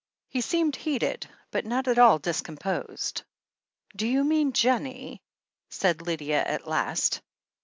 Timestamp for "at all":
1.87-2.17